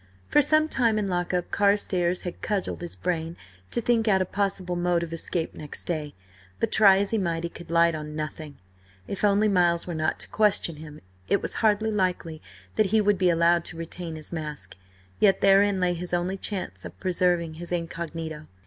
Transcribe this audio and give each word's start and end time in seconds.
For 0.29 0.41
some 0.41 0.67
time 0.67 0.97
in 0.97 1.07
lock 1.07 1.31
up 1.31 1.51
Carstares 1.51 2.23
had 2.23 2.41
cudgelled 2.41 2.81
his 2.81 2.95
brain 2.95 3.37
to 3.69 3.81
think 3.81 4.07
out 4.07 4.19
a 4.19 4.25
possible 4.25 4.75
mode 4.75 5.03
of 5.03 5.13
escape 5.13 5.53
next 5.53 5.85
day, 5.85 6.15
but 6.59 6.71
try 6.71 6.97
as 6.97 7.11
he 7.11 7.19
might 7.19 7.43
he 7.43 7.49
could 7.51 7.69
light 7.69 7.93
on 7.93 8.15
nothing. 8.15 8.57
If 9.07 9.23
only 9.23 9.47
Miles 9.47 9.85
were 9.85 9.93
not 9.93 10.19
to 10.21 10.27
question 10.29 10.77
him! 10.77 11.01
It 11.27 11.39
was 11.39 11.53
hardly 11.61 11.91
likely 11.91 12.41
that 12.77 12.87
he 12.87 12.99
would 12.99 13.19
be 13.19 13.29
allowed 13.29 13.63
to 13.65 13.77
retain 13.77 14.15
his 14.15 14.31
mask, 14.31 14.75
yet 15.19 15.41
therein 15.41 15.79
lay 15.79 15.93
his 15.93 16.15
only 16.15 16.35
chance 16.35 16.83
of 16.83 16.99
preserving 16.99 17.53
his 17.61 17.71
incognito. 17.71 18.47